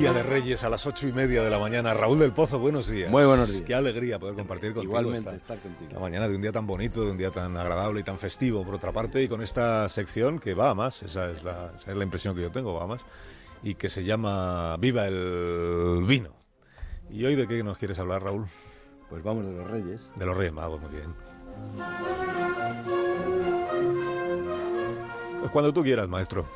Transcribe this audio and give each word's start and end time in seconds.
Día 0.00 0.14
de 0.14 0.22
Reyes 0.22 0.64
a 0.64 0.70
las 0.70 0.86
ocho 0.86 1.06
y 1.08 1.12
media 1.12 1.42
de 1.42 1.50
la 1.50 1.58
mañana. 1.58 1.92
Raúl 1.92 2.18
del 2.20 2.32
Pozo, 2.32 2.58
buenos 2.58 2.88
días. 2.88 3.10
Muy 3.10 3.22
buenos 3.26 3.50
días. 3.50 3.64
Qué 3.66 3.74
alegría 3.74 4.18
poder 4.18 4.34
compartir 4.34 4.72
contigo 4.72 4.98
Igualmente 4.98 5.28
esta, 5.28 5.36
estar 5.36 5.58
contigo. 5.58 5.90
la 5.92 6.00
mañana 6.00 6.26
de 6.26 6.36
un 6.36 6.40
día 6.40 6.52
tan 6.52 6.66
bonito, 6.66 7.04
de 7.04 7.10
un 7.10 7.18
día 7.18 7.30
tan 7.30 7.54
agradable 7.54 8.00
y 8.00 8.02
tan 8.02 8.18
festivo, 8.18 8.64
por 8.64 8.76
otra 8.76 8.92
parte, 8.92 9.22
y 9.22 9.28
con 9.28 9.42
esta 9.42 9.86
sección 9.90 10.38
que 10.38 10.54
va 10.54 10.70
a 10.70 10.74
más, 10.74 11.02
esa 11.02 11.30
es 11.30 11.44
la, 11.44 11.72
esa 11.78 11.90
es 11.90 11.96
la 11.98 12.02
impresión 12.02 12.34
que 12.34 12.40
yo 12.40 12.50
tengo, 12.50 12.72
va 12.72 12.84
a 12.84 12.86
más, 12.86 13.02
y 13.62 13.74
que 13.74 13.90
se 13.90 14.02
llama 14.02 14.74
Viva 14.78 15.06
el 15.06 16.02
Vino. 16.06 16.30
¿Y 17.10 17.26
hoy 17.26 17.34
de 17.36 17.46
qué 17.46 17.62
nos 17.62 17.76
quieres 17.76 17.98
hablar, 17.98 18.22
Raúl? 18.22 18.46
Pues 19.10 19.22
vamos 19.22 19.44
de 19.44 19.52
los 19.52 19.70
Reyes. 19.70 20.00
De 20.16 20.24
los 20.24 20.34
Reyes 20.34 20.54
Magos, 20.54 20.80
muy 20.80 20.92
bien. 20.92 21.14
Pues 25.40 25.52
cuando 25.52 25.74
tú 25.74 25.82
quieras, 25.82 26.08
maestro. 26.08 26.46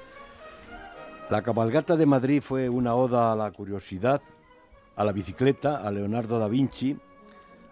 La 1.31 1.41
cabalgata 1.41 1.97
de 1.97 2.05
Madrid 2.05 2.43
fue 2.43 2.69
una 2.69 2.95
oda 2.95 3.33
a 3.33 3.37
la 3.37 3.51
curiosidad, 3.51 4.21
a 4.95 5.05
la 5.05 5.13
bicicleta, 5.13 5.79
a 5.79 5.91
Leonardo 5.91 6.39
da 6.39 6.49
Vinci, 6.49 6.99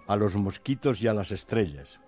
a 0.06 0.16
los 0.16 0.34
mosquitos 0.36 1.02
y 1.02 1.06
a 1.06 1.12
las 1.12 1.32
estrellas. 1.32 2.00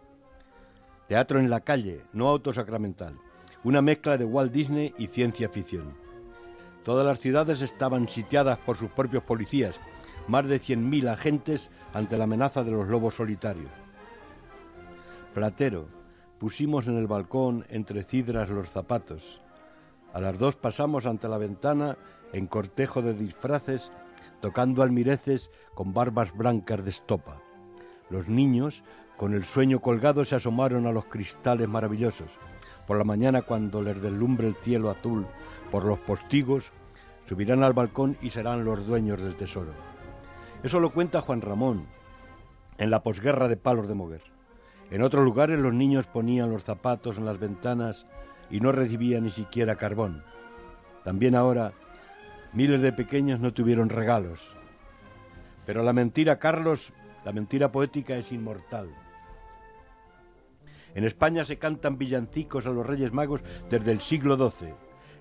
Teatro 1.07 1.39
en 1.39 1.51
la 1.51 1.61
calle, 1.61 2.01
no 2.15 2.29
autosacramental. 2.29 3.19
Una 3.63 3.83
mezcla 3.83 4.17
de 4.17 4.25
Walt 4.25 4.53
Disney 4.53 4.95
y 4.97 5.09
ciencia 5.09 5.51
ficción. 5.51 5.93
Todas 6.83 7.07
las 7.07 7.21
ciudades 7.21 7.61
estaban 7.61 8.09
sitiadas 8.09 8.57
por 8.59 8.79
sus 8.79 8.91
propios 8.91 9.23
policías, 9.23 9.79
más 10.27 10.47
de 10.47 10.59
100.000 10.59 11.09
agentes 11.13 11.71
ante 11.93 12.17
la 12.17 12.25
amenaza 12.25 12.65
de 12.65 12.71
los 12.71 12.89
lobos 12.89 13.17
solitarios. 13.17 13.71
Platero, 15.35 15.89
pusimos 16.39 16.87
en 16.87 16.97
el 16.97 17.07
balcón 17.07 17.67
entre 17.69 18.03
cidras 18.03 18.49
los 18.49 18.71
zapatos. 18.71 19.44
A 20.15 20.21
las 20.21 20.39
dos 20.39 20.55
pasamos 20.55 21.07
ante 21.07 21.29
la 21.29 21.39
ventana 21.39 21.99
en 22.33 22.47
cortejo 22.47 23.03
de 23.03 23.15
disfraces, 23.15 23.91
tocando 24.41 24.85
almireces 24.85 25.51
con 25.75 25.93
barbas 25.93 26.33
blancas 26.37 26.85
de 26.85 26.91
estopa. 26.91 27.43
Los 28.11 28.29
niños, 28.29 28.85
con 29.17 29.35
el 29.35 29.45
sueño 29.45 29.81
colgado, 29.81 30.25
se 30.25 30.37
asomaron 30.37 30.87
a 30.87 30.93
los 30.93 31.07
cristales 31.07 31.69
maravillosos. 31.69 32.31
Por 32.87 32.97
la 32.97 33.03
mañana, 33.03 33.43
cuando 33.43 33.83
les 33.83 34.01
deslumbre 34.01 34.47
el 34.47 34.55
cielo 34.55 34.89
azul 34.89 35.27
por 35.73 35.85
los 35.85 35.99
postigos, 35.99 36.71
subirán 37.27 37.65
al 37.65 37.73
balcón 37.73 38.17
y 38.23 38.31
serán 38.31 38.65
los 38.65 38.87
dueños 38.87 39.21
del 39.21 39.35
tesoro. 39.35 39.73
Eso 40.63 40.79
lo 40.79 40.91
cuenta 40.91 41.23
Juan 41.23 41.41
Ramón 41.41 41.87
en 42.79 42.91
la 42.91 43.03
posguerra 43.03 43.49
de 43.49 43.57
Palos 43.57 43.89
de 43.89 43.95
Moguer. 43.95 44.23
En 44.93 45.03
otros 45.03 45.25
lugares 45.25 45.59
los 45.59 45.75
niños 45.75 46.07
ponían 46.07 46.51
los 46.51 46.63
zapatos 46.63 47.19
en 47.19 47.25
las 47.25 47.41
ventanas 47.41 48.07
y 48.55 48.61
no 48.61 48.71
recibían 48.71 49.25
ni 49.25 49.31
siquiera 49.31 49.75
carbón. 49.75 50.23
También 51.03 51.35
ahora 51.35 51.73
miles 52.53 52.81
de 52.83 52.93
pequeños 52.93 53.41
no 53.41 53.53
tuvieron 53.53 53.89
regalos. 53.89 54.49
Pero 55.67 55.83
la 55.83 55.93
mentira, 55.93 56.39
Carlos, 56.39 56.93
la 57.25 57.33
mentira 57.33 57.73
poética 57.73 58.15
es 58.17 58.31
inmortal. 58.31 58.95
En 60.95 61.03
España 61.03 61.45
se 61.45 61.59
cantan 61.59 61.99
villancicos 61.99 62.69
a 62.69 62.71
los 62.71 62.87
Reyes 62.87 63.13
Magos 63.13 63.43
desde 63.69 63.91
el 63.91 64.01
siglo 64.01 64.37
XII. 64.37 64.73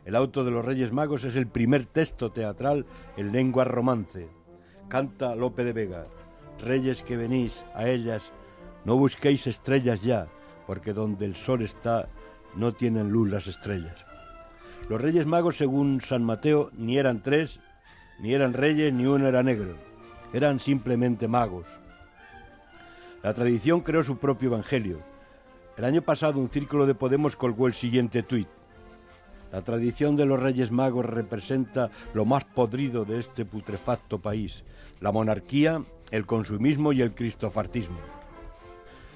El 0.06 0.16
auto 0.16 0.44
de 0.44 0.52
los 0.52 0.64
Reyes 0.64 0.92
Magos 0.92 1.24
es 1.24 1.36
el 1.36 1.48
primer 1.48 1.88
texto 1.88 2.32
teatral 2.32 2.86
en 3.18 3.32
lengua 3.32 3.64
romance. 3.64 4.30
Canta 4.90 5.34
Lope 5.34 5.64
de 5.64 5.74
Vega. 5.74 6.04
Reyes 6.60 7.02
que 7.02 7.18
venís 7.18 7.66
a 7.74 7.88
ellas, 7.88 8.32
no 8.86 8.96
busquéis 8.96 9.48
estrellas 9.48 10.04
ya, 10.04 10.28
porque 10.68 10.94
donde 10.94 11.26
el 11.26 11.36
sol 11.36 11.64
está 11.64 12.10
no 12.56 12.74
tienen 12.74 13.10
luz 13.10 13.30
las 13.30 13.48
estrellas. 13.48 13.96
Los 14.90 15.02
Reyes 15.02 15.26
Magos, 15.26 15.58
según 15.58 16.02
San 16.02 16.24
Mateo, 16.24 16.70
ni 16.74 16.98
eran 16.98 17.22
tres, 17.22 17.60
ni 18.20 18.34
eran 18.34 18.54
reyes, 18.54 18.94
ni 18.94 19.06
uno 19.06 19.28
era 19.28 19.44
negro. 19.44 19.76
Eran 20.34 20.60
simplemente 20.60 21.28
magos. 21.28 21.68
La 23.22 23.34
tradición 23.34 23.82
creó 23.82 24.04
su 24.04 24.18
propio 24.18 24.50
evangelio. 24.50 25.00
El 25.78 25.86
año 25.86 26.02
pasado 26.02 26.40
un 26.40 26.50
círculo 26.50 26.86
de 26.86 26.96
Podemos 26.96 27.36
colgó 27.36 27.68
el 27.68 27.74
siguiente 27.74 28.24
tuit. 28.24 28.48
La 29.52 29.62
tradición 29.62 30.16
de 30.16 30.26
los 30.26 30.40
Reyes 30.40 30.72
Magos 30.72 31.06
representa 31.06 31.92
lo 32.14 32.26
más 32.26 32.44
podrido 32.44 33.06
de 33.06 33.20
este 33.20 33.46
putrefacto 33.46 34.20
país, 34.20 34.64
la 35.00 35.12
monarquía, 35.12 35.84
el 36.12 36.26
consumismo 36.26 36.92
y 36.92 37.02
el 37.02 37.14
cristofartismo. 37.14 38.00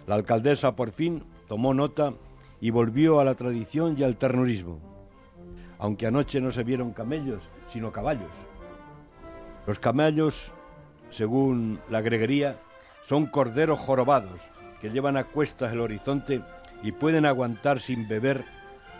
La 0.06 0.16
alcaldesa 0.16 0.76
por 0.76 0.92
fin 0.92 1.24
tomó 1.48 1.74
nota 1.74 2.14
y 2.60 2.70
volvió 2.72 3.20
a 3.20 3.26
la 3.26 3.36
tradición 3.36 3.96
y 3.98 4.04
al 4.04 4.18
ternurismo, 4.18 4.80
aunque 5.80 6.08
anoche 6.08 6.42
no 6.42 6.52
se 6.52 6.64
vieron 6.64 6.94
camellos, 6.94 7.44
sino 7.72 7.92
caballos. 7.92 8.32
Los 9.66 9.80
camellos, 9.80 10.52
según 11.10 11.80
la 11.90 12.02
greguería, 12.02 12.60
son 13.06 13.28
corderos 13.28 13.80
jorobados 13.80 14.40
que 14.82 14.90
llevan 14.90 15.18
a 15.18 15.26
cuestas 15.26 15.74
el 15.74 15.82
horizonte 15.82 16.42
y 16.84 16.92
pueden 16.92 17.26
aguantar 17.26 17.80
sin 17.80 18.08
beber 18.08 18.46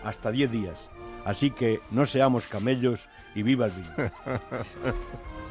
hasta 0.04 0.30
10 0.30 0.50
días. 0.50 0.88
Así 1.24 1.50
que 1.50 1.80
no 1.90 2.06
seamos 2.06 2.46
camellos 2.46 3.08
y 3.34 3.42
viva 3.42 3.66
el 3.66 3.72
vino. 3.72 3.90